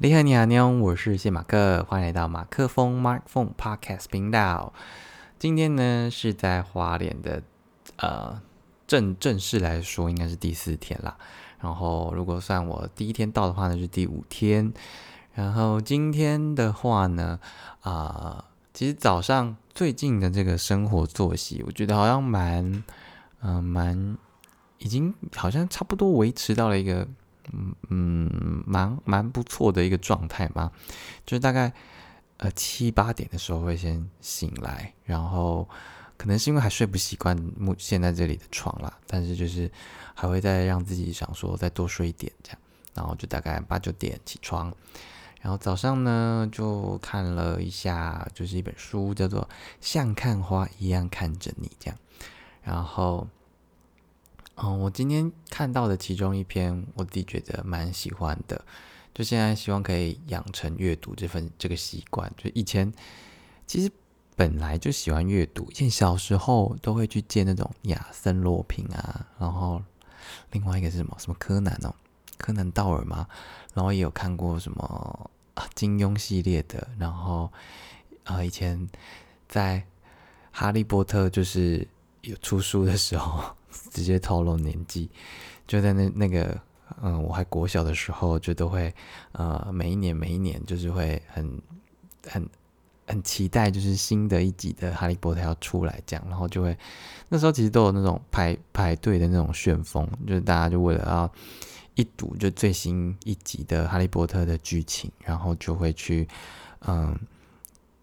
[0.00, 4.72] 你好，你好，你好，我是谢马克，欢迎来到马克风 Mark Phone Podcast 频道。
[5.40, 7.42] 今天呢是在花莲的，
[7.96, 8.40] 呃，
[8.86, 11.16] 正正式来说应该是第四天啦。
[11.60, 14.72] 然后如果算我第一天到的话呢，是第五天。
[15.34, 17.40] 然后今天的话呢，
[17.80, 22.84] 啊，其实早上最近的这个生活作息，我觉得好像蛮，
[23.42, 24.16] 嗯，蛮，
[24.78, 27.08] 已经好像差不多维持到了一个，
[27.52, 30.70] 嗯嗯，蛮蛮不错的一个状态嘛。
[31.26, 31.72] 就是大概
[32.38, 35.68] 呃七八点的时候会先醒来，然后
[36.16, 39.70] 可能是因为还睡不习惯目现在这里的床啦，但是就是
[40.14, 42.58] 还会再让自己想说再多睡一点这样，
[42.94, 44.74] 然后就大概八九点起床。
[45.40, 49.42] 然后早上呢，就看了一下，就是一本书，叫做
[49.80, 51.96] 《像看花一样看着你》这样。
[52.60, 53.28] 然后，
[54.60, 58.60] 嗯，我今天看到的其中一篇，我自己觉得蛮喜欢的。
[59.14, 62.32] 就现在希望可以养成阅读这份这个习惯。
[62.36, 62.92] 就以前
[63.68, 63.90] 其实
[64.34, 69.80] 本来就喜欢阅读，以前小时候都会去借那种亚森罗平啊，然后
[70.50, 71.16] 另外一个是什么？
[71.18, 71.94] 什么柯南哦？
[72.36, 73.28] 柯南道尔吗？
[73.74, 77.52] 然后也有看过什么啊金庸系列的，然后
[78.24, 78.88] 啊，以前
[79.48, 79.84] 在
[80.50, 81.86] 哈利波特就是
[82.22, 83.56] 有出书的时候，
[83.90, 85.08] 直接透露年纪，
[85.66, 86.60] 就在那那个
[87.02, 88.94] 嗯，我还国小的时候，就都会
[89.32, 91.62] 呃，每一年每一年就是会很
[92.26, 92.48] 很
[93.06, 96.76] 很期待，就是新的一集的哈利波特要出来这样，然后就会
[97.28, 101.32] 那时候其实都有那种排排队的那种旋风，就是大家就为了要。
[101.94, 106.28] 一睹就最新一集的《哈利波特》的剧情，然后就会去，
[106.86, 107.12] 嗯，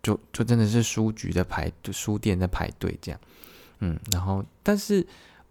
[0.03, 3.19] 就就真的是书局的排，就书店在排队这样，
[3.79, 5.07] 嗯，然后但是，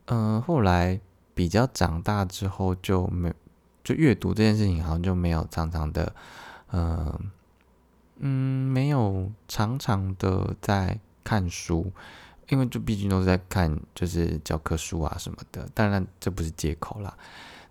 [0.07, 1.01] 嗯，后来
[1.35, 3.33] 比较长大之后就没，
[3.83, 6.15] 就阅读这件事情好像就没有常常的，
[6.73, 7.19] 嗯
[8.19, 11.91] 嗯，没有常常的在看书，
[12.49, 17.17] 因为就毕竟都是在看就是教科书啊什么的，当然这不是借口啦。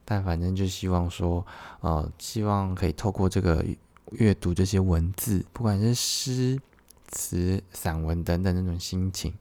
[0.05, 1.45] 但反正就希望说，
[1.79, 3.63] 呃，希望可以透过这个
[4.11, 6.59] 阅读这些文字，不管是诗
[7.07, 9.33] 词、散文等等那种心情，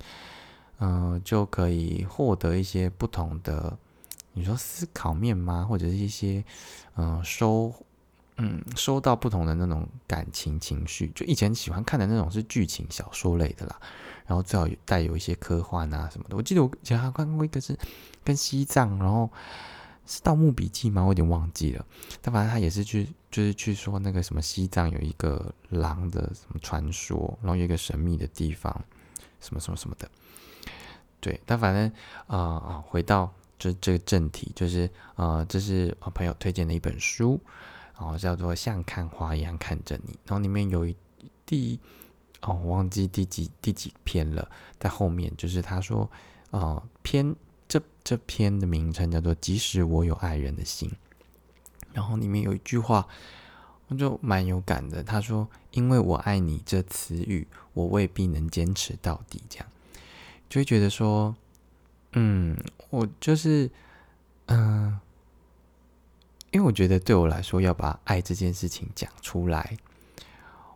[0.82, 3.78] 嗯，就可以获得一些不同的，
[4.32, 5.64] 你说思考面吗？
[5.64, 6.44] 或者是一些，
[6.96, 7.72] 嗯，收，
[8.38, 11.12] 嗯，收到不同的那种感情情绪。
[11.14, 13.80] 就以前喜欢看的那种是剧情小说类的啦，
[14.26, 16.36] 然后最好带有一些科幻啊什么的。
[16.36, 17.78] 我记得我以前还看过一个是
[18.24, 19.30] 跟西藏，然后。
[20.04, 21.00] 是《盗墓笔记》吗？
[21.00, 21.86] 我有点忘记了。
[22.20, 28.84] 但反正他也是去，就是去说那个什么西藏有一个狼的什么传说，然后有一个神秘的地方，
[29.40, 30.10] 什么什么什么的。
[31.22, 31.90] 对，但反正
[32.26, 37.40] 啊啊，回到这这个正题，就是呃，这是我朋友推荐的一本书，
[37.98, 40.94] 然后叫做《像看花一样看着你》，然后里面有一
[41.46, 41.80] 第
[42.42, 46.10] 哦，忘记第几第几篇了，在后面就是他说
[46.50, 47.34] 啊篇。
[47.68, 50.90] 这这篇的名称叫做《即使我有爱人的心》，
[51.94, 53.08] 然后里面有一句话，
[53.98, 55.02] 就蛮有感的。
[55.02, 59.66] 他说：“因为我爱你这词语，我未必能坚持到底。”这样
[60.52, 61.34] 就会觉得说，
[62.12, 62.54] 嗯，
[62.90, 63.70] 我就是，
[64.48, 65.00] 嗯，
[66.50, 69.78] 因为我觉得对我来说，要把爱这件事情讲出来，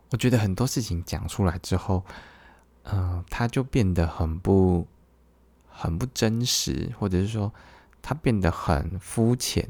[0.09, 2.03] 我觉得很多事情讲出来之后，
[2.85, 4.87] 嗯，它就变得很不。
[5.69, 7.53] 很不真实，或者是说
[8.01, 9.69] 他变得很肤浅，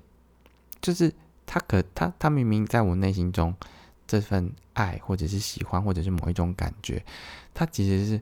[0.79, 1.13] 就是
[1.45, 3.53] 他可他他明明在我内心中
[4.07, 7.03] 这份爱，或者是喜欢，或者是某一种感觉，
[7.53, 8.21] 他其实是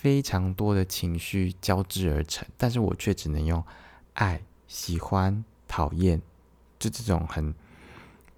[0.00, 3.62] 非常多的情绪交织而成，但是我却只能用
[4.14, 6.20] 爱、喜欢、讨厌，
[6.78, 7.54] 就这种很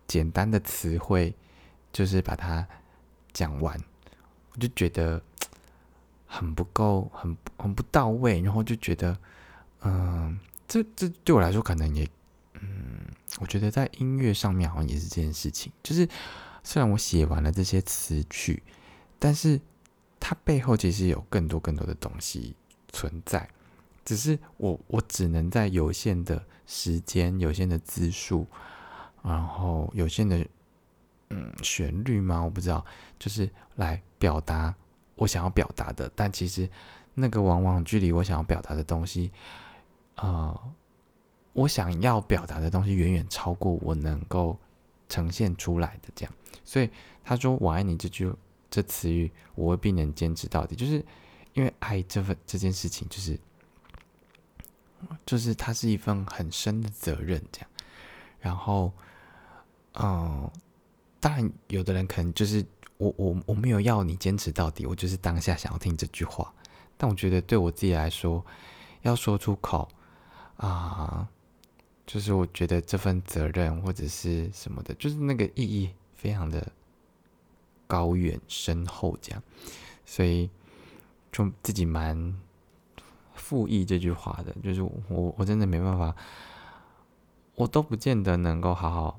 [0.06, 1.34] 简单的词汇，
[1.93, 2.67] 就是把它
[3.33, 3.78] 讲完，
[4.53, 5.23] 我就觉得。
[6.34, 9.15] 很不够，很很不到位，然后就觉得，
[9.83, 12.09] 嗯，这这对我来说可能也，
[12.55, 13.05] 嗯，
[13.39, 15.71] 我觉得在音乐上面好像也是这件事情。
[15.83, 16.09] 就是
[16.65, 18.62] 虽然我写完了这些词曲，
[19.19, 19.61] 但是
[20.24, 22.54] 它背后其实有更多更多的东西
[22.92, 23.48] 存在，
[24.04, 28.46] 只是我我只能在有限的时间、有限的字数，
[29.20, 30.46] 然后有限的
[31.30, 32.40] 嗯旋律吗？
[32.40, 32.86] 我不知道，
[33.19, 34.72] 就是来表达。
[35.16, 36.70] 我想要表达的，但其实
[37.14, 39.32] 那个往往距离我想要表达的东西，
[40.14, 40.60] 呃，
[41.52, 44.56] 我想要表达的东西远远超过我能够
[45.08, 46.08] 呈现出来的。
[46.14, 46.32] 这样，
[46.64, 46.88] 所以
[47.24, 48.32] 他说“我爱你”这句
[48.72, 51.04] 这词语，我未必能坚持到底，就是
[51.52, 53.38] 因为爱这份这件事情，就是
[55.26, 57.38] 就是它是一份很深的责任。
[57.52, 57.70] 这样，
[58.40, 58.90] 然后，
[59.92, 60.50] 嗯，
[61.20, 62.64] 当然，有的人可能就是
[62.96, 66.50] 我我我没有要你坚持到底，我就是当下想要听这句话。
[66.96, 68.42] 但我觉得对我自己来说，
[69.02, 69.86] 要说出口
[70.56, 71.28] 啊，
[72.06, 76.66] 就是我觉得这份责任或者是什么的，就是那个意义非常的
[77.93, 79.43] 高远深厚，这样，
[80.06, 80.49] 所以
[81.31, 82.41] 就自己蛮
[83.35, 86.17] 复议这句话的，就是我我真的没办法，
[87.55, 89.19] 我都不见得能够好好。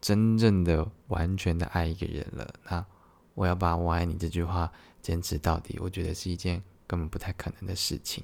[0.00, 2.84] 真正的、完全的爱一个人了，那
[3.32, 4.70] 我要把我爱你这句话
[5.00, 8.22] 坚持到底，我觉得是一件根本不太可能的事情。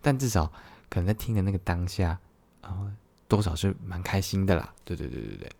[0.00, 0.46] 但至少
[0.88, 2.20] 可能在听的那个当下，
[2.60, 2.94] 啊，
[3.26, 4.72] 多少是蛮开心的啦。
[4.84, 5.52] 对对对对对，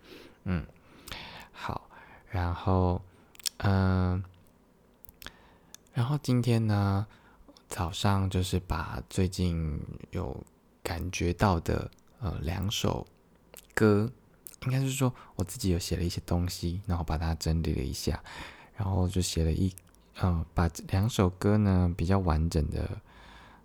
[0.44, 0.64] 嗯，
[1.50, 1.90] 好，
[2.30, 3.02] 然后，
[3.58, 4.22] 嗯，
[5.92, 7.06] 然后今天呢，
[7.68, 10.44] 早上就是把最近有
[10.82, 11.90] 感觉到的
[12.20, 13.06] 呃两首
[13.74, 14.10] 歌。
[14.66, 18.20] 应该是说我自己有写了一些东西，然后把它整理了一下，
[18.74, 19.72] 然后就写了一，
[20.20, 23.00] 嗯，把两首歌呢比较完整的，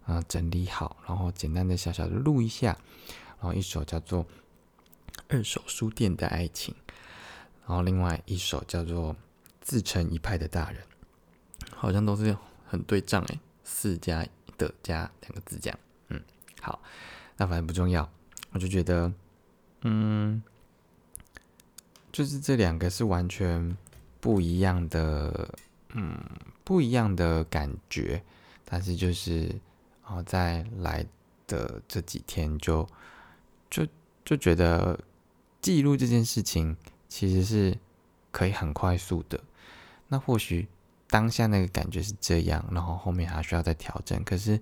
[0.06, 2.78] 呃，整理好，然后简单的小小的录一下，
[3.40, 4.24] 然后一首叫做
[5.30, 6.76] 《二手书店的爱情》，
[7.66, 9.14] 然后另外一首叫做
[9.64, 10.80] 《自成一派的大人》，
[11.76, 12.38] 好像都是
[12.68, 14.24] 很对仗诶，四加
[14.60, 15.80] 的加两个字这样，
[16.10, 16.22] 嗯，
[16.62, 16.80] 好，
[17.38, 18.08] 那反正不重要，
[18.52, 19.12] 我就觉得，
[19.82, 20.44] 嗯。
[22.12, 23.76] 就是这两个是完全
[24.22, 25.52] 不一样的，
[25.96, 26.16] 嗯，
[26.64, 28.22] 不一样的感觉。
[28.64, 29.52] 但是就是，
[30.06, 31.04] 哦，在来
[31.48, 32.88] 的这几天就
[33.68, 33.84] 就
[34.24, 35.00] 就觉得
[35.60, 36.78] 记录这件事情
[37.10, 37.76] 其实是
[38.32, 39.44] 可以很快速的。
[40.14, 40.68] 那或许
[41.08, 44.24] 当下那个感觉是这样，然后后面还需要再调整。
[44.24, 44.62] 可是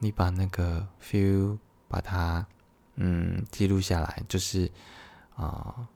[0.00, 1.56] 你把那个 feel
[1.86, 2.44] 把它
[2.96, 4.68] 嗯记录下来，就是
[5.36, 5.86] 啊。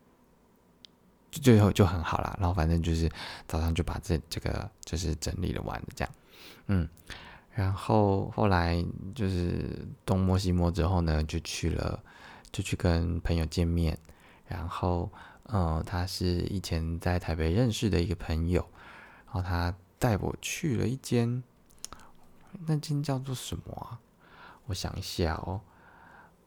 [1.43, 3.11] 最后就很好了，然后反正就是
[3.47, 6.15] 早上就把这这个就是整理了完的这样，
[6.69, 6.89] 嗯，
[7.53, 8.83] 然后后来
[9.15, 12.03] 就是东摸西摸之后呢，就去了，
[12.51, 13.99] 就去跟朋友见面，
[14.47, 15.13] 然后
[15.49, 18.67] 嗯，他是以前在台北认识的一个朋友，
[19.27, 21.43] 然后他带我去了一间，
[22.67, 24.01] 那间叫做什么啊？
[24.67, 25.61] 我想一下哦，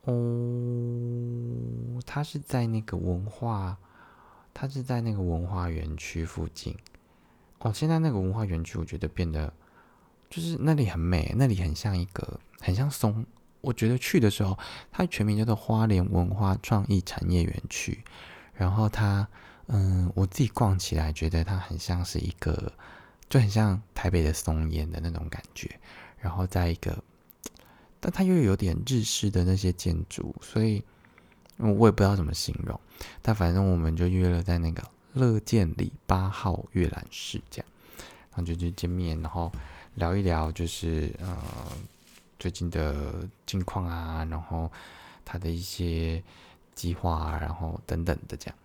[0.04, 3.78] 哦，他是在那个文化。
[4.52, 6.76] 它是在那个文化园区附近
[7.60, 7.72] 哦。
[7.72, 9.54] 现在那个文化园区，我觉得变得
[10.30, 13.25] 就是那里很美，那里很像一个很像松。
[13.62, 14.60] 我觉得去的时候，
[14.92, 18.04] 它全名叫做花莲文化创意产业园区。
[18.54, 19.30] 然后它，
[19.69, 22.71] 嗯，我自己逛起来觉得它很像是一个，
[23.30, 25.80] 就很像台北的松烟的那种感觉。
[26.19, 27.01] 然后在一个，
[28.00, 30.83] 但它又有点日式的那些建筑，所以。
[31.62, 32.80] 我也不知道怎么形容，
[33.21, 34.81] 但反正我们就约了在那个
[35.12, 37.68] 乐见里八号阅览室这样，
[38.31, 39.51] 然后就去见面，然后
[39.95, 41.38] 聊一聊，就是呃
[42.39, 44.72] 最近的近况啊，然后
[45.25, 46.24] 他的一些
[46.74, 48.56] 计划，然后等等的这样，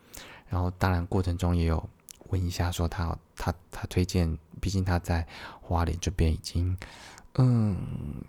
[0.55, 1.91] 然后当然过程中也有
[2.29, 5.27] 问一下，说他他他推荐，毕竟他在
[5.61, 6.77] 花莲这边已经
[7.35, 7.77] 嗯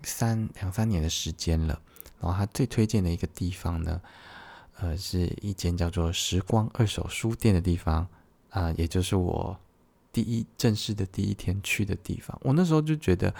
[0.02, 1.80] 三两三年的时间了，
[2.20, 4.00] 然后他最推荐的一个地方呢。
[4.78, 8.06] 呃，是一间叫做“时光二手书店”的地方
[8.50, 9.58] 啊，也就是我
[10.12, 12.38] 第一正式的第一天去的地方。
[12.42, 13.34] 我那时候就觉得，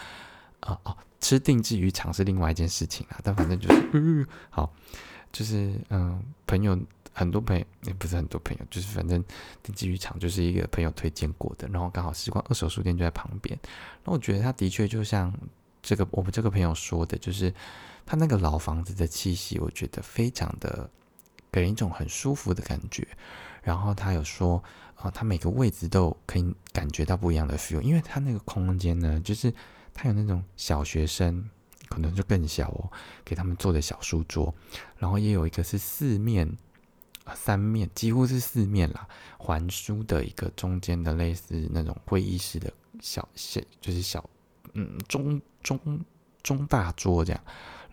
[0.61, 4.73] 啊哦，吃定制鱼场是另外一件事情啊，但反正就是，嗯， 好，
[5.31, 6.75] 就是嗯，朋友
[7.17, 9.25] 很多朋友也不是很多朋友，就是反正
[9.63, 13.59] 定制渔场就是一个朋友推荐过的，然后刚好时光二手书店就在旁边。
[14.05, 15.33] 那我觉得他的确就像
[15.83, 17.53] 这个我们这个朋友说的，就是
[18.05, 20.91] 他那个老房子的气息，我觉得非常的。
[21.53, 23.07] 给人一种很舒服的感觉，
[23.63, 24.63] 然后他有说，
[24.97, 29.51] 啊，他每个位置都可以感觉到不一样的 feel，因为他那个空间呢，就是
[29.95, 31.49] 他有那种小学生，
[31.89, 32.93] 可能就更小哦，
[33.25, 34.55] 给他们做的小书桌，
[34.99, 36.47] 然后也有一个是四面
[37.35, 44.29] 三面，几乎是四面啦，环书的一个中间的类似那种会议室的小小，就是小
[44.75, 46.01] 嗯中中
[46.43, 47.43] 中大桌这样，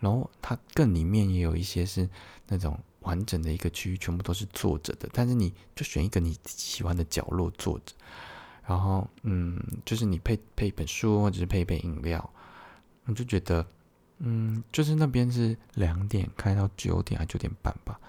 [0.00, 2.08] 然后它更里面也有一些是
[2.48, 2.78] 那种。
[3.04, 7.92] 完整的一个区域全部都是坐着的，但是你就选一个你喜欢的角落坐着，
[8.66, 12.30] 然后嗯，就是你配配一本书或者是配一杯饮料，
[13.04, 13.66] 我就觉得
[14.20, 18.00] 嗯，就是那边是两点开到九点还九点半吧，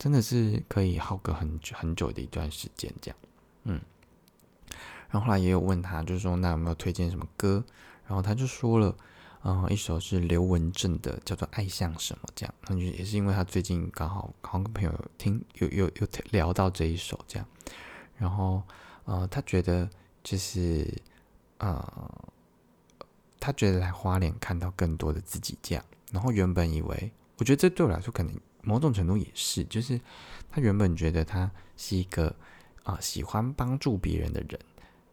[0.00, 3.16] 真的是可以耗个很久很久的一段时间这样，
[3.64, 3.80] 嗯，
[5.10, 7.62] 然后后来也有问他，就是说那有没有推荐什么歌，
[8.06, 8.96] 然后他就说了。
[9.42, 17.48] 嗯，一首是刘文正的，叫做《爱像什么》这样，那就也是因为他最近刚好刚好跟朋友听有有有聊到这一首这样，
[18.18, 18.62] 然后
[19.06, 19.88] 呃，他觉得
[20.22, 20.86] 就是
[21.56, 22.30] 呃，
[23.38, 25.82] 他觉得来花莲看到更多的自己这样。
[26.12, 30.00] 然后原本以为，我觉得这对我来说可能某种程度也是，就是
[30.50, 32.34] 他原本觉得他是一个
[32.82, 34.58] 啊喜欢帮助别人的人，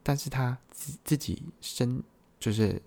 [0.04, 2.04] 但是他自自己身
[2.40, 2.82] 就是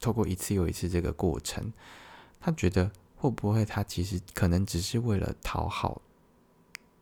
[0.00, 1.72] 透过一次又一次这个过程，
[2.40, 6.00] 他觉得会不会他其实可能只是为了讨好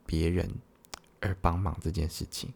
[0.06, 0.50] 别人
[1.20, 2.52] 而帮忙这件事情，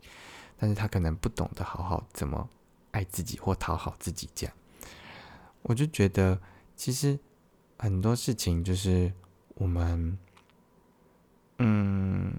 [0.58, 2.48] 但是他可能不懂得好好怎么
[2.90, 4.54] 爱自己或讨好自己这样，
[5.62, 6.40] 我就觉得
[6.76, 7.18] 其实。
[7.76, 9.12] 很多事情就是
[9.54, 10.18] 我们，
[11.58, 12.34] 嗯，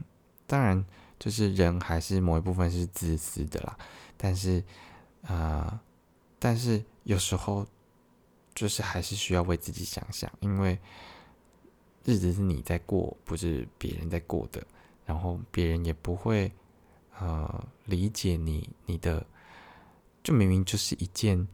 [0.45, 0.85] 当然
[1.17, 3.77] 就是人还是某一部分是自私的啦，
[4.17, 4.63] 但是，
[5.21, 5.79] 呃，
[6.37, 7.65] 但是有时候
[8.53, 10.77] 就是还是需要为自己想想，因为
[12.03, 14.61] 日子是你在过，不是别人在过的，
[15.05, 16.51] 然后别人也不会
[17.17, 19.25] 呃理解你，你的
[20.21, 21.47] 就明明就是一件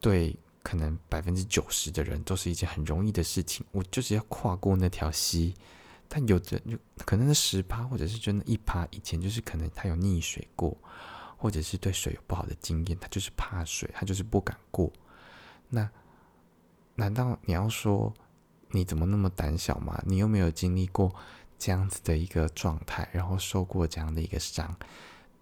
[0.00, 0.36] 对。
[0.66, 5.54] 可能百分之九十的人都是一件很容易的事情，我就是要跨过那条溪。
[6.08, 10.76] 但有的就可能是十趴，或者是就那一趴，以前就是可能他有溺水过，
[11.36, 14.90] 或者是对水有不好的经验，他就是怕水，他就是不敢过。
[15.68, 15.88] 那
[16.96, 18.12] 难道你要说
[18.70, 20.02] 你怎么那么胆小吗？
[20.04, 21.14] 你又没有经历过
[21.56, 24.76] 这样子的一个状态，然后受过这样的一个伤，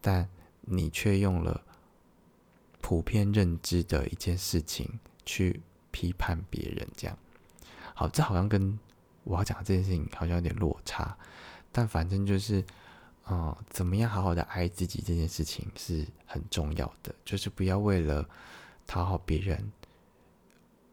[0.03, 0.29] 但
[0.61, 1.63] 你却用了
[2.83, 5.01] 普遍认知的一件事情。
[5.25, 7.17] 去批判别人，这样
[7.95, 8.79] 好，这好像跟
[9.23, 11.17] 我要讲的这件事情好像有点落差，
[11.71, 12.65] 但反正就是，
[13.29, 18.29] 嗯，怎么样好好的爱自己这件事情是很重要的，就是不要为了
[18.87, 19.73] 讨好别人。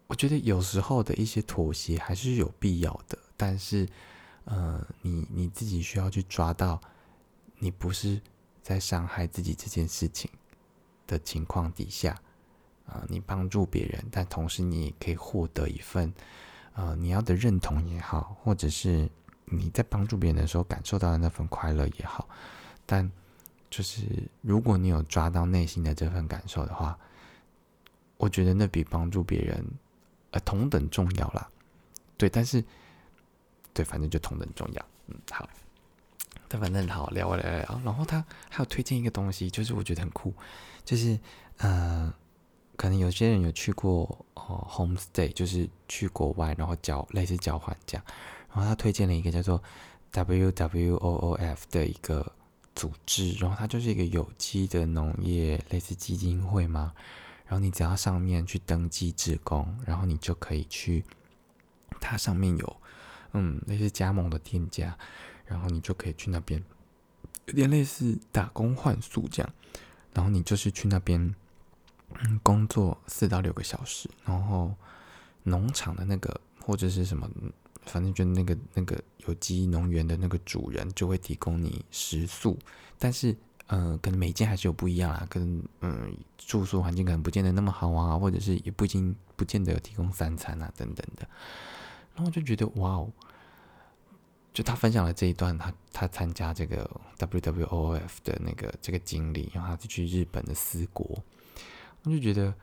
[0.07, 3.87] 我觉得有时候的一些妥协还是有必要的，但是，
[4.45, 6.79] 呃，你你自己需要去抓到，
[7.57, 8.21] 你不是
[8.61, 10.29] 在伤害自己这件事情
[11.07, 12.21] 的情况底下。
[12.91, 16.13] 啊，你帮助别人，但同时你也可以获得一份，
[16.73, 19.09] 呃，你要的认同也好，或者是
[19.45, 22.27] 你在帮助别人的时候感受到的那份快乐也好。
[22.85, 23.09] 但
[23.69, 24.01] 就是
[24.41, 26.99] 如果你有抓到内心的这份感受的话，
[28.17, 29.65] 我觉得那比帮助别人
[30.31, 31.49] 呃同等重要啦。
[32.17, 32.61] 对，但是
[33.73, 34.85] 对，反正就同等重要。
[35.07, 35.47] 嗯，好，
[36.49, 37.81] 但反正好聊聊聊。
[37.85, 40.33] 然后他还有推荐一个东西，就是我觉得很酷，
[40.83, 41.17] 就是
[41.59, 42.13] 呃。
[42.75, 48.03] 可能有些人有去过哦，homestay，就是去国外，然后交类似交换这样。
[48.49, 49.61] 然后他推荐了一个叫做
[50.11, 52.31] WWOOF 的一个
[52.73, 56.91] 组织，然后它就是一个有机的农业类似基金会嘛。
[57.45, 61.05] 然后你只要上面去登记职工，然后你就可以去，
[61.99, 62.77] 它上面有
[63.33, 64.97] 嗯类似加盟的店家，
[65.45, 66.63] 然后你就可以去那边，
[67.45, 69.53] 有点类似打工换宿这样。
[70.13, 71.35] 然后你就是去那边。
[72.19, 74.73] 嗯，工作四到六个小时，然后
[75.43, 77.29] 农场的那个或者是什么，
[77.85, 82.57] 反正就那个那个有机农园的那个主人就会提供你食宿，
[82.99, 83.35] 但是
[83.67, 91.27] 呃，可能每间还是有不一样啊，跟嗯住宿环境可能不见得那么好啊，或者是也不一定不见得有提供三餐啊等等的，
[92.15, 93.11] 然后就觉得哇哦，
[94.53, 101.23] 就他分享了这一段，他他参加这个 WWOF 的那个这个经历，然后他就去日本的四国。
[102.03, 102.53] 我就觉得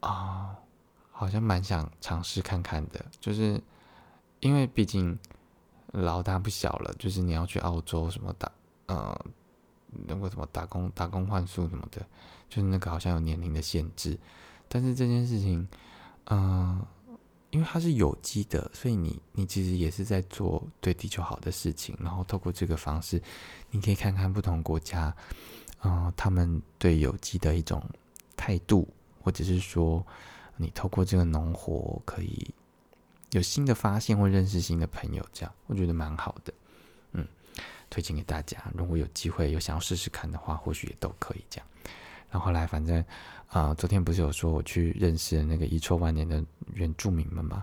[0.00, 0.56] 啊，
[1.10, 3.60] 好像蛮想尝试看看的，就是
[4.38, 5.18] 因为毕竟
[5.92, 8.50] 老大不小了，就是你要去澳洲什么打，
[8.86, 9.26] 呃，
[10.06, 12.06] 那个什么打工打工换宿什么的，
[12.48, 14.16] 就是那个好像有年龄的限制。
[14.68, 15.66] 但是这件事情，
[16.26, 16.80] 嗯，
[17.50, 21.96] 因为它是有机的，所以你你其实也是在做对地球好的事情。
[22.00, 23.20] 然后透过这个方式，
[23.70, 25.14] 你可以看看不同国家，
[25.82, 27.82] 嗯，他们对有机的一种。
[28.42, 28.88] 态度，
[29.22, 30.04] 或者是说，
[30.56, 32.52] 你透过这个农活可以
[33.30, 36.52] 有新的发现或认识新的朋友，这样我觉得蛮好的。
[37.12, 37.24] 嗯，
[37.88, 41.66] 推荐给大家，如果有机会有想要试试看的话，或许也都可以这样。
[42.32, 43.04] 然后来，反正
[43.46, 46.44] 啊，昨天不是有说我去认识那个遗臭万年的
[46.74, 47.62] 原住民们嘛？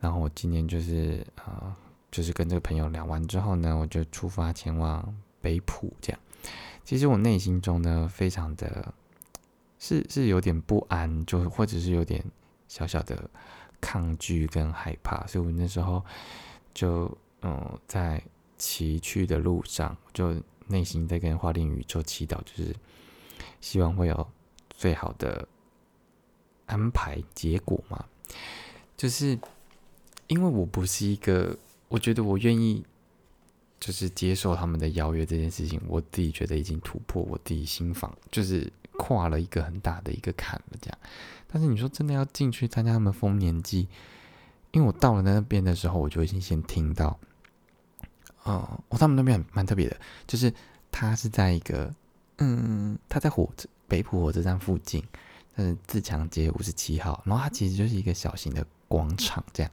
[0.00, 1.76] 然后我今年就是啊，
[2.10, 6.18] 就是跟这个朋友聊完之后呢，我就出发前往北浦，这样。
[6.86, 8.94] 其实我内心中呢，非常的。
[9.86, 12.24] 是是有点不安，就或者是有点
[12.66, 13.30] 小小的
[13.80, 16.04] 抗拒跟害怕，所以我那时候
[16.74, 18.20] 就嗯在
[18.58, 20.34] 骑去的路上，就
[20.66, 22.74] 内心在跟花莲宇宙祈祷，就是
[23.60, 24.26] 希望会有
[24.70, 25.46] 最好的
[26.66, 28.04] 安排结果嘛。
[28.96, 29.38] 就是
[30.26, 31.56] 因为我不是一个，
[31.88, 32.84] 我觉得我愿意
[33.78, 40.78] 就是接受他们的邀约这件事情，我自己觉得已经突破我自己心房，就是跨了一个很大的一个坎了。
[40.80, 40.98] 这样，
[41.46, 43.88] 但是你说真的要进去参加他们丰年祭，
[44.72, 47.18] 因为我到了那边的时候，我就已经先听到，
[48.42, 50.52] 哦，我他们那边蛮特别的，就是
[50.90, 51.94] 他是在一个，
[52.38, 55.02] 嗯，他在火车北浦火车站附近，
[55.56, 59.72] 是自强街五十七号，然后它其实就是一个小型的广场这样，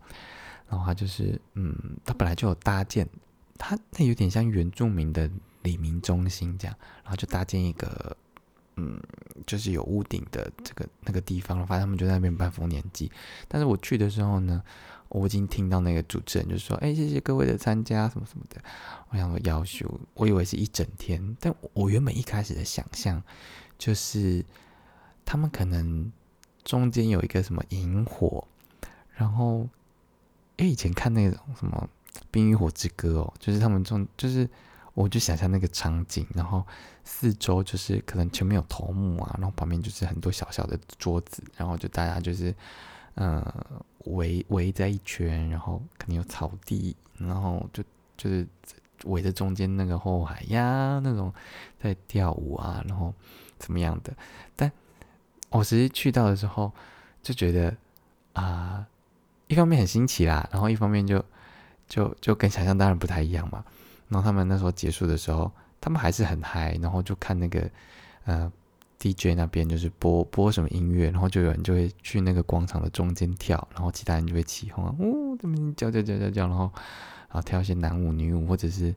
[0.70, 1.76] 然后它就是，嗯，
[2.06, 3.08] 它本来就有搭建。
[3.56, 5.30] 它那有点像原住民的
[5.62, 8.18] 黎明中心这样，然后就搭建一个，
[8.76, 9.00] 嗯，
[9.46, 13.12] 就是有屋顶的这个那个地方，了，反正他们就在那边办丰年祭。
[13.48, 14.64] 但是我去的时候呢，
[15.10, 18.62] 我已经听到那个主持人就说：“哎，谢谢各位的参加，什么什么的。”
[19.10, 23.22] 我想说要求，我以为是一整天，但我原本一开始的想象
[23.78, 24.44] 就是
[25.26, 26.12] 他们可能
[26.64, 28.48] 中间有一个什么萤火，
[29.14, 29.68] 然后
[30.58, 31.90] 因为以前看那种什么。
[32.30, 34.48] 《冰与火之歌》哦，就是他们中，就是
[34.94, 36.66] 我就想象那个场景，然后
[37.04, 42.54] 四周就是可能前面有头目啊，然后旁边就是很多小小的桌子，然后就大家就是
[43.16, 43.66] 呃
[44.06, 47.84] 围围在一圈，然后肯定有草地，然后就
[48.16, 48.48] 就是
[49.06, 51.34] 围着中间那个后海呀那种
[51.82, 53.14] 在跳舞啊，然后
[53.58, 54.14] 怎么样的？
[54.56, 54.72] 但
[55.50, 56.72] 我实际去到的时候
[57.22, 57.76] 就觉得
[58.34, 58.86] 啊，
[59.48, 61.24] 一方面很新奇啦，然后一方面就。
[61.86, 63.64] 就就跟想象当然不太一样嘛。
[64.10, 67.70] 然后他们那时候结束的时候，他们还是很嗨，然后就看那个
[68.26, 68.52] 呃
[69.00, 76.72] DJ 那边就是播播什么音乐，然后就有人就会去那个广场的中间跳，然后其他人就会起哄啊，哦，这边叫叫叫叫叫，然后
[77.30, 78.94] 然后跳一些男舞女舞，或者是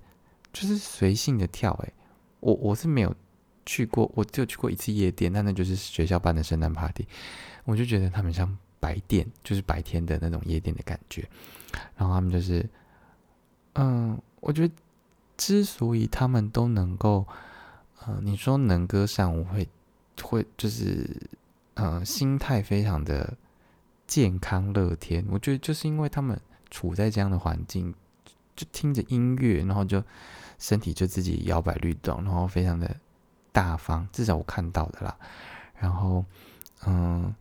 [0.52, 1.72] 就是随性的跳。
[1.84, 1.92] 诶，
[2.40, 3.14] 我我是没有
[3.64, 7.06] 去过，我只有去过一次夜店，但那就是学校办的圣诞 party，
[7.64, 8.56] 我就觉得他们像。
[8.78, 11.26] 白店就是白天的那种夜店的感觉，
[11.96, 12.64] 然后他们就是，
[13.72, 14.74] 嗯，我觉得
[15.36, 17.26] 之所以他们都能够，
[18.04, 19.68] 呃，你说能歌善舞，会
[20.22, 21.08] 会就是，
[21.74, 23.36] 呃，心态非常的
[24.06, 27.94] 健康乐天，我觉得就是因为他们处在这样的环境，
[28.54, 30.02] 就听着音乐，然后就
[30.58, 32.96] 身体就自己摇摆律动，然后非常的
[33.52, 35.16] 大方，至少我看到的啦，
[35.78, 36.24] 然后，
[36.86, 37.34] 嗯，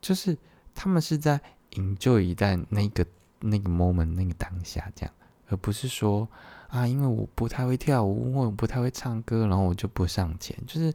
[0.00, 0.36] 就是。
[0.80, 1.40] 他们是在
[1.70, 3.04] 营救一在那个
[3.40, 5.12] 那个 moment 那个当下这样，
[5.48, 6.28] 而不是说
[6.68, 10.56] 啊，因为我不太会跳舞，或我不太会唱歌，然后我就不上前。
[10.66, 10.94] 就是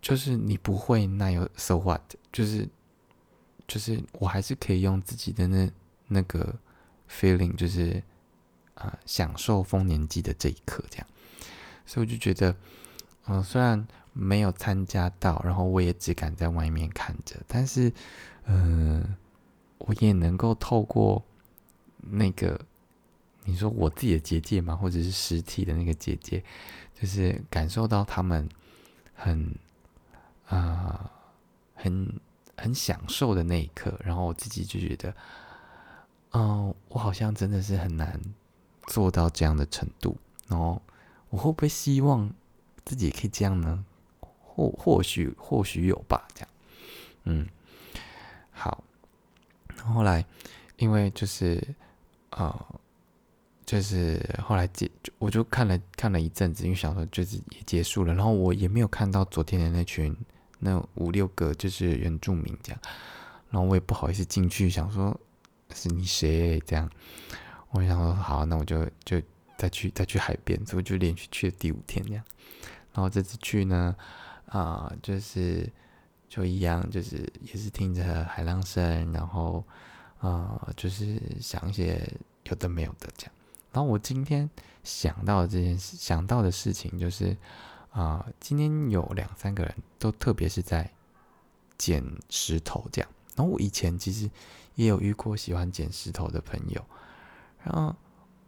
[0.00, 2.00] 就是你不会，那有 so what？
[2.32, 2.68] 就是
[3.66, 5.70] 就是我还是可以用自己的那
[6.08, 6.54] 那个
[7.10, 8.02] feeling，就是
[8.74, 11.06] 啊，享受丰年祭的这一刻这样。
[11.84, 12.56] 所以我就觉得，
[13.26, 13.86] 嗯，虽然。
[14.14, 17.34] 没有参加到，然后我也只敢在外面看着。
[17.48, 17.90] 但是，
[18.44, 19.16] 嗯，
[19.78, 21.24] 我也能够透过
[21.96, 22.60] 那个
[23.44, 26.42] 你说我自己的结界嘛，或者是实体的那个结界，
[26.94, 28.48] 就是感受到他们
[29.14, 29.54] 很
[30.46, 31.10] 啊，
[31.74, 32.20] 很
[32.56, 33.98] 很享受的那一刻。
[34.04, 35.14] 然后我自己就觉得，
[36.32, 38.20] 嗯，我好像真的是很难
[38.86, 40.16] 做到这样的程度。
[40.48, 40.80] 然后
[41.30, 42.32] 我会不会希望
[42.84, 43.84] 自己也可以这样呢？
[44.54, 46.48] 或或许或许有吧，这样，
[47.24, 47.48] 嗯，
[48.50, 48.84] 好。
[49.82, 50.24] 后来，
[50.76, 51.74] 因为就是
[52.30, 52.66] 呃，
[53.64, 60.16] 就是后来结，我就看了看了一阵子，因为想说就是也结束了，然后我也没有看到昨天的那群
[60.58, 62.80] 那五六个就是原住民这样，
[63.50, 65.18] 然后我也不好意思进去，想说
[65.74, 66.90] 是你谁这样，
[67.70, 69.20] 我想说好，那我就就
[69.56, 72.24] 再去 再去海边，所以就连续去了第五天这样，
[72.92, 73.96] 然后这次去呢。
[74.46, 75.66] 啊，就是
[76.28, 79.64] 就一样，就是也是听着海浪声，然后
[80.18, 82.06] 啊，就是想一些
[82.44, 83.32] 有的没有的这样。
[83.72, 84.48] 然后我今天
[84.84, 87.36] 想到这件事，想到的事情就是
[87.90, 90.90] 啊，今天有两三个人都特别是在
[91.76, 93.10] 捡石头这样。
[93.34, 94.30] 然后我以前其实
[94.74, 96.84] 也有遇过喜欢捡石头的朋友，
[97.64, 97.94] 然后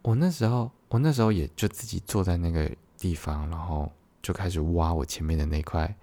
[0.03, 3.91] 我那时候我那时候也就自己坐在那个地方，然后。
[4.25, 5.95] 就开始挖我前面的那块，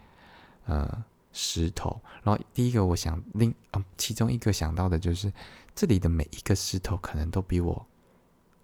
[0.67, 1.03] 呃，
[1.34, 1.99] 石头。
[2.21, 5.34] 然后第一个我想另啊，其中一个想到的就是
[5.73, 7.84] 这里的每一个石头可能都比我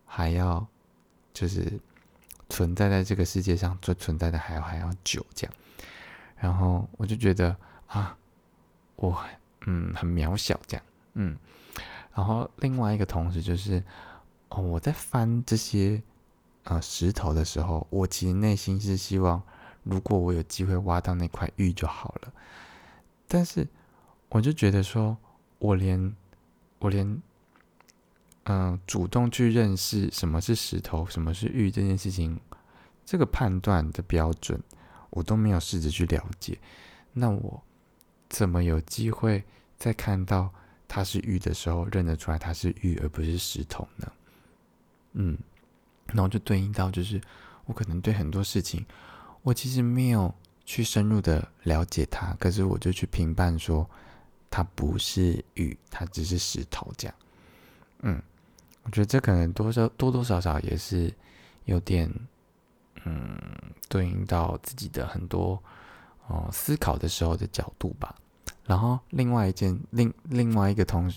[0.08, 0.66] 还要，
[1.34, 1.80] 就是
[2.50, 5.54] 存在在这个世界上最存在的还要还要久这样。
[6.38, 8.18] 然后我就觉得啊，
[8.96, 9.16] 我
[9.68, 11.38] 嗯很渺小这样，嗯。
[12.16, 13.84] 然后另外一个同时就是
[14.50, 16.02] 哦，我在翻这些。
[16.70, 19.42] 呃，石头的时候，我其实内心是希望，
[19.84, 22.34] 如果我有机会挖到那块玉就好了。
[23.26, 23.66] 但是，
[24.28, 25.16] 我就觉得说，
[25.60, 26.14] 我连
[26.80, 27.22] 我连，
[28.50, 32.40] 嗯，主动去认识什么是石头，什么是玉这件事情，
[33.06, 34.58] 这个判断的标准，
[35.10, 36.58] 我都没有试着去了解。
[37.12, 37.62] 那我
[38.30, 39.44] 怎么有机会
[39.78, 40.50] 在看到
[40.88, 44.12] 它是玉的时候，认得出来它是玉而不是石头呢？
[45.12, 45.38] 嗯，
[46.08, 47.20] 然后就对应到，就是
[47.66, 48.86] 我可能对很多事情，
[49.42, 50.34] 我其实没有
[50.64, 53.90] 去深入的了解它，可是我就去评判说
[54.50, 57.16] 它不是玉，它只是石头这样。
[58.04, 58.22] 嗯，
[58.88, 61.14] 我觉得这可能多少多多少少也是
[61.66, 62.12] 有点，
[63.06, 63.38] 嗯，
[63.88, 65.62] 对应到自己的很多
[66.26, 68.16] 哦思考的时候的角度吧。
[68.66, 71.14] 然后另外一件另另外一个同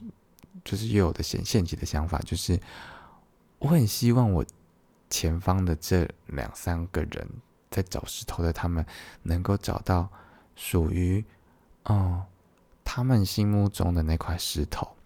[0.62, 2.61] 就是又有的现现起的想法就是。
[3.62, 4.42] 我很希望我
[5.11, 7.28] 前方的这两三个人
[7.70, 8.83] 在找石头的他们
[9.22, 10.09] 能够找到
[10.56, 11.22] 属于
[11.83, 12.24] 哦
[12.83, 14.96] 他们心目中的那块石头，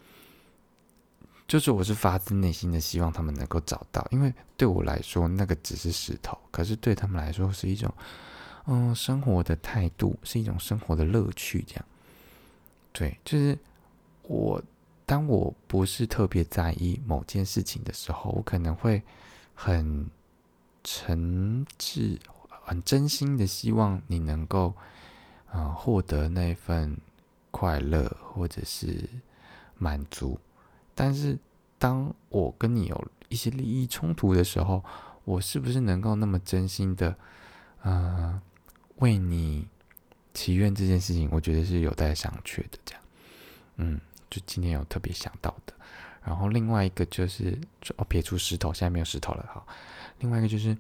[1.46, 7.92] 就是我是发自内心的希望他们能够找到，因为对我来说那个只是石头，可是对他们来说是一种
[8.66, 11.84] 嗯生活的态度，是一种生活的乐趣，这样
[12.92, 13.58] 对，就是
[14.22, 14.62] 我。
[15.06, 19.02] 当我不是特别在意某件事情的时候，我可能会
[19.54, 20.08] 很
[20.82, 24.74] 诚挚、很真心的希望你能够，
[25.52, 26.96] 呃，获得那份
[27.50, 29.06] 快乐或者是
[29.76, 30.40] 满足。
[30.94, 31.38] 但是，
[31.78, 34.84] 当我跟你有一些利益冲突的时候，
[35.24, 37.16] 我是不是能够那么真心的，
[37.82, 38.40] 呃，
[38.96, 39.66] 为你
[40.32, 41.28] 祈愿这件事情？
[41.32, 42.78] 我觉得是有待商榷的。
[42.84, 43.02] 这样，
[43.76, 44.00] 嗯。
[44.30, 45.72] 就今天有特别想到的，
[46.24, 47.56] 然后另外一个就是
[47.96, 49.64] 哦，撇出石头，现在没有石头了哈。
[50.18, 50.76] 另外一个就是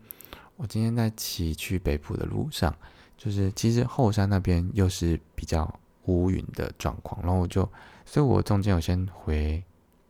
[0.56, 2.74] 我今天在骑去北部的路上，
[3.16, 5.72] 就是其实后山那边又是比较
[6.06, 7.62] 乌云的状况，然后我就，
[8.04, 9.62] 所以我中间有先回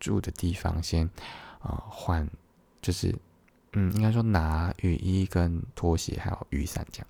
[0.04, 1.08] 住的地方先
[1.60, 2.28] 啊换，
[2.82, 3.14] 就是
[3.72, 7.06] 嗯，应该说拿雨衣跟拖鞋还有雨伞这样，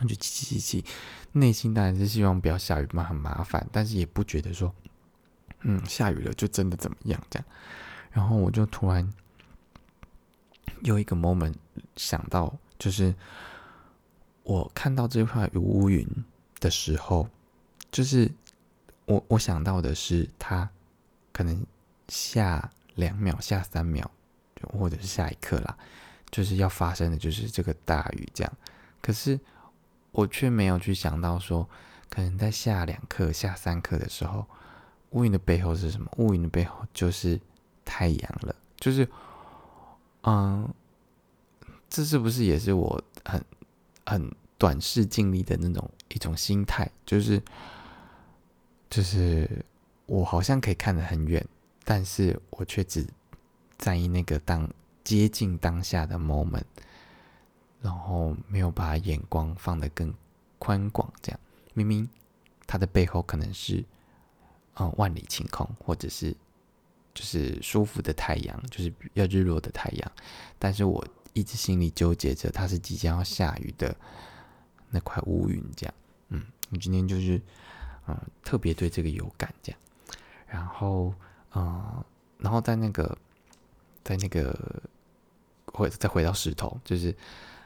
[0.00, 0.84] 那就气气气，
[1.32, 4.74] 内心当然是希望不要下雨嘛，很麻烦，但是也不觉得说。
[5.68, 7.48] 嗯，下雨了就真的怎么样这样？
[8.12, 9.10] 然后我就突然
[10.82, 11.54] 有一个 moment
[11.96, 13.12] 想到，就是
[14.44, 16.06] 我看到这块乌云
[16.60, 17.28] 的时候，
[17.90, 18.30] 就是
[19.06, 20.70] 我我想到的是，它
[21.32, 21.66] 可能
[22.08, 24.10] 下两秒、下三秒，
[24.62, 25.76] 或者是下一刻啦，
[26.30, 28.52] 就是要发生的就是这个大雨这样。
[29.00, 29.38] 可是
[30.12, 31.68] 我却没有去想到说，
[32.08, 34.46] 可能在下两刻、下三刻的时候。
[35.10, 36.10] 乌云的背后是什么？
[36.16, 37.40] 乌云的背后就是
[37.86, 38.54] 太阳了。
[38.78, 39.08] 就是，
[40.24, 40.68] 嗯，
[41.88, 43.42] 这是不是也是我很
[44.04, 46.90] 很短视尽力的那种一种心态？
[47.06, 47.40] 就是，
[48.90, 49.64] 就是
[50.06, 51.42] 我好像可以看得很远，
[51.86, 53.06] 但是我却只
[53.78, 54.68] 在意那个当
[55.02, 56.64] 接近当下的 moment，
[57.80, 60.12] 然后没有把眼光放得更
[60.58, 61.10] 宽广。
[61.22, 61.40] 这样，
[61.72, 62.06] 明明
[62.66, 63.82] 它的背后可能是。
[64.78, 66.36] 嗯，万里晴空，或者是
[67.14, 70.12] 就是舒服的太阳，就是要日落的太阳。
[70.58, 73.96] 但是我一直心里纠结着，它是即将要下雨的
[74.90, 75.94] 那块乌云，这样。
[76.28, 77.40] 嗯，我今天就是
[78.06, 79.80] 嗯特别对这个有感，这样。
[80.46, 81.14] 然后
[81.56, 82.04] 嗯，
[82.38, 83.16] 然后在那个
[84.04, 84.54] 在那个
[85.72, 87.14] 回再回到石头，就是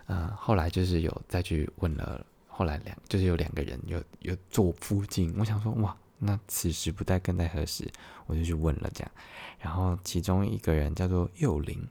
[0.06, 5.96] 嗯后来就是有再去问了，后来两就是有两个人有有坐附近，我想说哇。
[6.22, 7.90] 那此时不待更待何时？
[8.26, 9.10] 我就去问了，这样。
[9.58, 11.82] 然后其中一个人叫做幼林，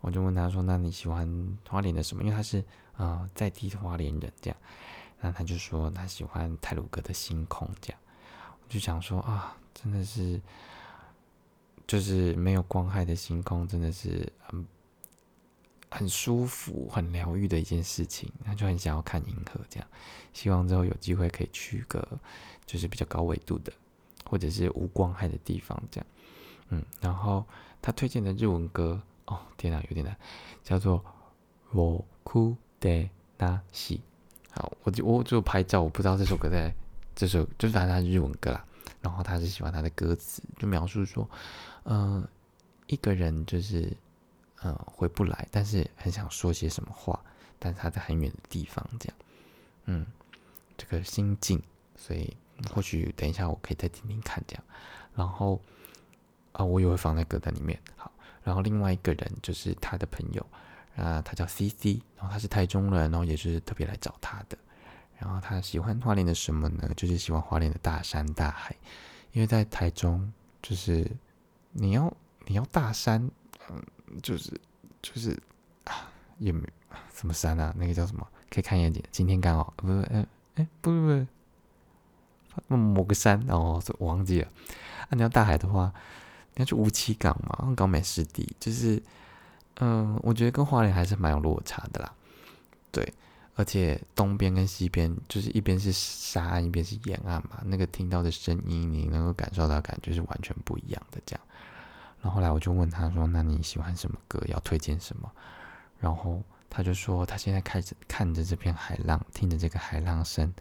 [0.00, 2.62] 我就问他说：“那你喜欢花莲的什么？”因为他是
[2.96, 4.56] 啊在地花莲人，这样。
[5.20, 7.98] 那他就说他喜欢泰鲁格的星空，这样。
[8.62, 10.40] 我就想说啊，真的是，
[11.86, 14.66] 就是没有光害的星空，真的是很
[15.90, 18.30] 很舒服、很疗愈的一件事情。
[18.44, 19.88] 他就很想要看银河，这样。
[20.32, 22.06] 希望之后有机会可以去个。
[22.66, 23.72] 就是比较高纬度的，
[24.28, 26.06] 或者是无光害的地方，这样，
[26.70, 27.46] 嗯，然后
[27.80, 30.16] 他推荐的日文歌，哦，天哪，有点难，
[30.64, 30.98] 叫做
[31.70, 34.00] 《我哭的那西》。
[34.60, 36.74] 好，我就我就拍照，我不知道这首歌在
[37.14, 38.64] 这首就是反正他是日文歌啦。
[39.00, 41.30] 然后他是喜欢他的歌词，就描述说，
[41.86, 42.28] 嗯，
[42.86, 43.90] 一个人就是
[44.62, 47.18] 嗯回不来，但是很想说些什么话，
[47.58, 49.16] 但是他在很远的地方，这样，
[49.86, 50.06] 嗯，
[50.76, 51.60] 这个心境，
[51.96, 52.36] 所以。
[52.72, 54.64] 或许等一下我可以再听听看这样，
[55.14, 55.60] 然后
[56.52, 57.78] 啊，我也会放在歌单里面。
[57.96, 58.10] 好，
[58.42, 60.46] 然后另外一个人就是他的朋友
[60.96, 64.56] 啊，他叫 C C，然后他是台中人，然后也是特别来找他的。
[65.18, 66.90] 然后他喜欢花莲的什么呢？
[66.96, 68.74] 就是喜欢花莲的大山大海，
[69.32, 71.06] 因为在台中就是
[71.78, 72.12] 你要
[72.46, 73.30] 你要大山，
[73.70, 73.82] 嗯，
[74.22, 74.50] 就是
[75.02, 75.38] 就是
[75.84, 76.66] 啊，也没
[77.14, 78.26] 什么山啊，那个叫什么？
[78.48, 81.26] 可以看一眼今天刚好不是，哎哎，不不
[82.68, 84.48] 不，某个山，然后我忘记了。
[85.02, 85.92] 啊，你要大海的话，
[86.54, 89.02] 你要去乌溪港嘛，高美湿地，就是，
[89.80, 92.14] 嗯，我觉得跟花莲还是蛮有落差的啦。
[92.90, 93.12] 对，
[93.56, 101.20] 而且东边跟西边，就是一边是沙岸，一边是沿岸嘛，那个听到的声音，你能够感受到感觉是完全不一样的。
[101.26, 101.44] 这样，
[102.30, 104.42] 后来我就问他说：“那你喜欢什么歌？
[104.48, 105.30] 要推荐什么？”
[106.00, 110.52] 然后他就说：“他现在开始看着这片海浪，听着这个海浪声，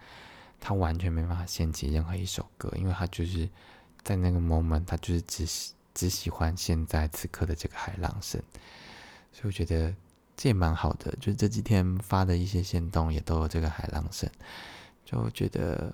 [0.60, 3.50] 他完全没办法掀起任何一首歌，因为他就是。”
[4.06, 8.40] 在那个 moment，他就是只只喜欢现在此刻的这个海浪声，
[9.34, 9.92] 所以我觉得
[10.38, 11.12] 这也蛮好的。
[11.20, 14.30] 就这几天发的一些线动也都有这个海浪声，
[15.04, 15.92] 就觉得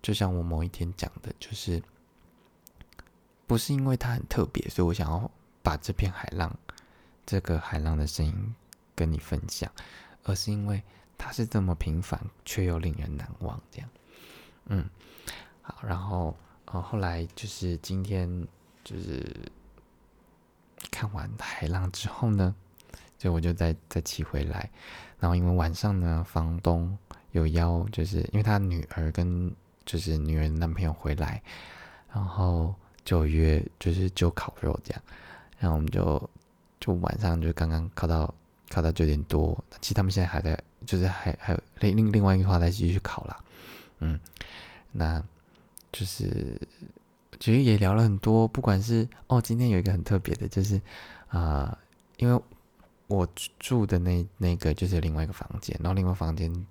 [0.00, 1.82] 就像我某一天讲的，就是
[3.46, 5.30] 不是因为它很特别，所以我想要
[5.62, 6.54] 把这片海浪
[7.24, 8.54] 这个海浪的声音
[8.94, 9.70] 跟你分享，
[10.24, 10.82] 而是因为
[11.16, 13.60] 它是这么平凡却又令人难忘。
[13.70, 13.88] 这样，
[14.66, 14.88] 嗯，
[15.62, 16.36] 好，然后。
[16.72, 18.28] 哦，后来就是今天，
[18.82, 19.24] 就是
[20.90, 22.52] 看完海浪之后呢，
[23.16, 24.68] 就我就再再骑回来。
[25.20, 26.98] 然后因为晚上呢，房东
[27.30, 29.54] 有邀，就是因为他女儿跟
[29.84, 31.40] 就是女儿男朋友回来，
[32.12, 32.74] 然后
[33.06, 35.02] 就约就是就烤肉这样。
[35.58, 36.30] 然后我们就
[36.78, 38.34] 就晚上就刚刚烤到
[38.68, 43.42] 烤到九点多，其实他们现在还在，就是还还有另另另外一个话再继续烤啦。
[44.00, 44.20] 嗯，
[44.92, 45.24] 那。
[45.92, 46.60] 就是，
[47.40, 50.78] 其实也聊了很多，不管是哦，今天有一个很特别的，就是
[51.28, 51.78] 啊，
[52.18, 52.42] 因为
[53.06, 53.26] 我
[53.58, 56.66] 住的那那个就是另外一个房间，然后另外房间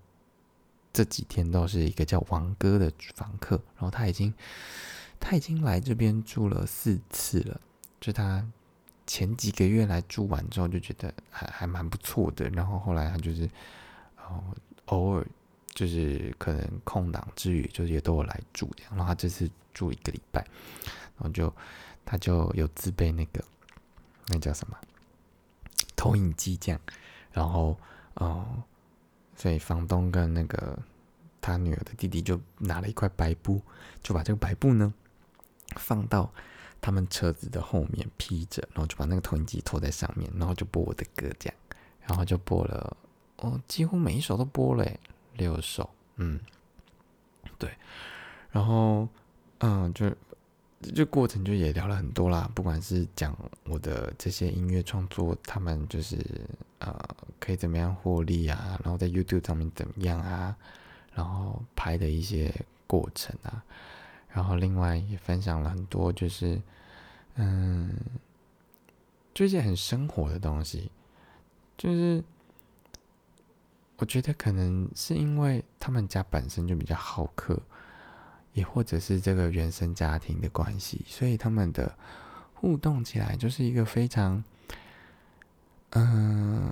[0.93, 4.31] 这几天都是一个叫王哥的房客，然后他已经
[5.19, 7.61] 他已经来这边住了四次了，
[7.99, 8.45] 就他
[9.07, 13.49] 前几个月来住完之后就觉得还还蛮不错的，然后后来他就是
[14.17, 14.43] 哦
[14.85, 15.25] 偶尔。
[15.75, 18.71] 就是可能空档之余，就是也都有来住。
[18.89, 20.39] 然后他这次住一个礼拜，
[21.17, 21.53] 然后就
[22.05, 23.43] 他就有自备那个
[24.29, 24.77] 那叫什么
[25.97, 26.79] 投影机这样。
[27.33, 27.77] 然后
[28.13, 28.63] 哦，
[29.35, 30.79] 所以房东跟那个
[31.41, 33.61] 他女儿的弟弟就拿了一块白布，
[34.01, 34.93] 就把这个白布呢
[35.75, 36.31] 放到
[36.81, 41.55] 他们车子的后面披着，然后就把那个投影机拖在上面，然后就播我的歌这样。
[42.07, 42.95] 然后就播了，
[43.37, 44.85] 哦，几乎每一首都播了。
[45.37, 46.39] 六首，嗯，
[47.57, 47.69] 对，
[48.51, 49.05] 然后，
[49.57, 50.09] 嗯，就
[50.93, 53.35] 这过程就也聊了很多啦，不管是讲
[53.65, 56.17] 我的这些音乐创作，他们就是
[56.79, 56.97] 呃
[57.37, 60.55] 可以怎么样获利啊，然后在 YouTube 上面怎么样啊，
[61.13, 62.53] 然后拍的一些
[62.87, 63.61] 过程啊，
[64.35, 66.61] 然后另外也分享了很多，就是
[67.35, 67.95] 嗯，
[69.33, 70.91] 就一些很生活的东西，
[71.77, 72.21] 就是。
[73.97, 77.57] 我觉得可能是因为他们家本身就比较好客，
[78.51, 81.97] 也或者是这个原生家庭的关系，所以他们的
[82.53, 84.43] 互动起来就是一个非常，
[85.91, 86.69] 嗯，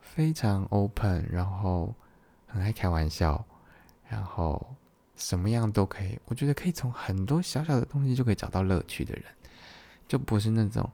[0.00, 1.94] 非常 open，然后
[2.48, 3.44] 很爱开玩笑，
[4.08, 4.74] 然后
[5.16, 6.18] 什么样都可以。
[6.26, 9.24] 我觉得可以从很多小小的东西就可以找到乐趣的人，
[10.08, 10.90] 就不是那种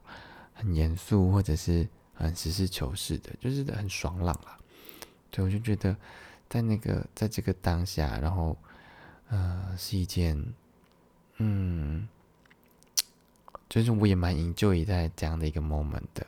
[0.53, 4.57] 很严肃或者是很实事求是的，就是很爽朗啦。
[5.29, 5.95] 对，我就觉得，
[6.49, 8.57] 在那个，在这个当下，然后，
[9.29, 10.37] 呃，是一件，
[11.37, 12.07] 嗯，
[13.69, 16.27] 就是我也蛮 enjoy 在这样的一个 moment 的，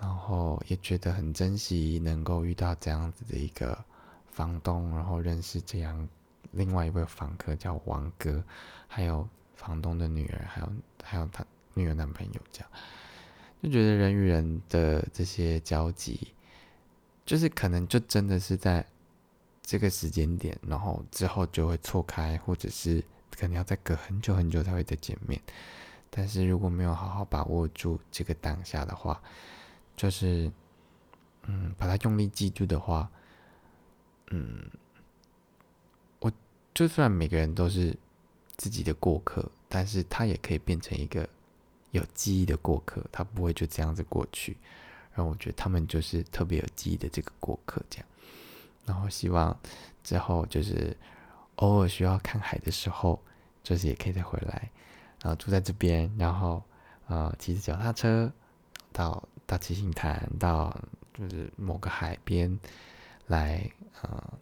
[0.00, 3.76] 然后也觉得很珍惜能够遇到这样子的一个
[4.30, 6.08] 房东，然后认识这样
[6.54, 8.42] 另外一位房客叫王哥，
[8.86, 12.70] 还有房东的女儿，还有还有他女儿男朋友，这样
[13.62, 16.32] 就觉得人与人的这些交集。
[17.26, 18.84] 就是可能就真的是在
[19.62, 23.02] 这个时间点，然后之后就会错开，或者是
[23.34, 25.40] 可能要再隔很久很久才会再见面。
[26.10, 29.20] 但是如果没有好好把握住这个当下的话，
[29.96, 30.52] 就是
[31.44, 33.10] 嗯，把它用力记住的话，
[34.30, 34.70] 嗯，
[36.74, 37.96] 就算每个人都是
[38.56, 41.28] 自己的过客，但是他也可以变成一个
[41.92, 44.56] 有记忆的过客，他不会就这样子过去。
[45.14, 48.06] 然后我觉得他们就是特别有记忆的这个过客，这样。
[48.84, 49.56] 然后希望
[50.02, 50.94] 之后就是
[51.56, 53.22] 偶尔需要看海的时候，
[53.62, 54.68] 就是也可以再回来，
[55.22, 56.60] 然后住在这边，然后
[57.06, 58.30] 呃骑着脚踏车
[58.92, 60.76] 到到七星潭，到
[61.16, 62.58] 就是某个海边
[63.28, 63.70] 来
[64.02, 64.34] 呃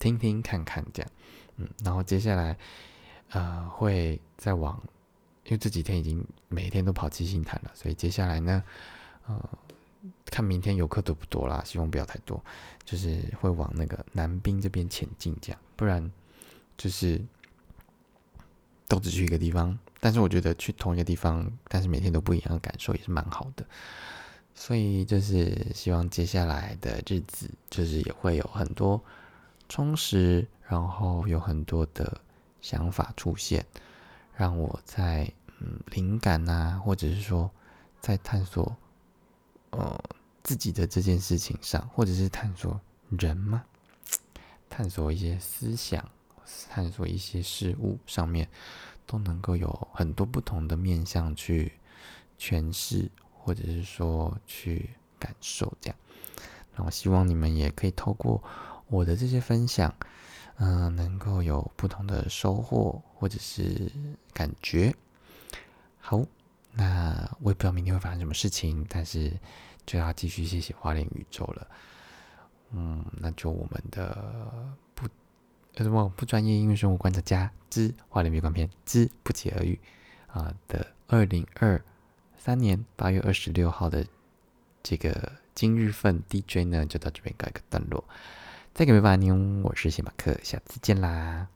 [0.00, 1.10] 听听看看这样，
[1.56, 2.56] 嗯，然后接下来
[3.30, 4.80] 呃会再往
[5.44, 8.62] 因为这几天已经每天都跑七星潭了，所以接下来呢，
[9.26, 9.50] 呃，
[10.26, 12.42] 看明天游客多不多啦，希望不要太多，
[12.84, 16.10] 就是会往那个南滨这边前进，这样，不然
[16.78, 17.20] 就是
[18.88, 19.78] 都只去一个地方。
[20.00, 23.64] 但是我觉得去同一个地方，但是每天都不一样的感受也是蛮好的。
[24.54, 29.02] 所以就是希望接下来的日子，就是也会有很多
[29.68, 32.20] 充实，然后有很多的
[32.60, 33.64] 想法出现，
[34.34, 37.48] 让我在嗯灵感呐，或者是说
[38.00, 38.76] 在探索
[39.70, 40.02] 呃
[40.42, 43.64] 自己的这件事情上，或者是探索人吗，
[44.68, 46.10] 探索一些思想，
[46.68, 48.48] 探索一些事物上面，
[49.06, 51.72] 都能够有很多不同的面向去
[52.36, 53.08] 诠释。
[53.46, 55.96] 或者是说去感受这样，
[56.74, 58.42] 然后希望你们也可以透过
[58.88, 59.94] 我的这些分享，
[60.58, 63.90] 嗯，能够有不同的收获或者是
[64.32, 64.94] 感觉。
[65.98, 66.24] 好，
[66.72, 69.32] 那我也不知道明天会发生什么事情，但是
[69.84, 71.66] 就要继续谢谢花莲宇宙了。
[72.70, 74.32] 嗯，那就我们的
[74.94, 75.08] 不
[75.76, 79.78] 什么不专业音乐生活观察家之花莲闭关篇之不期而遇
[80.28, 81.82] 啊的二零二。
[82.36, 84.06] 三年八月二十六号的
[84.82, 88.04] 这个今日份 DJ 呢，就到这边告一个段落。
[88.74, 91.46] 再给没法妞，我是谢马克，下次见啦。